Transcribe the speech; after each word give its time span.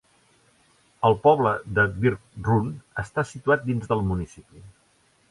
El 1.09 1.17
poble 1.25 1.51
de 1.79 1.83
Birch 2.05 2.23
Run 2.47 2.71
està 3.03 3.25
situat 3.33 3.67
dins 3.69 3.85
del 3.93 4.01
municipi. 4.13 4.65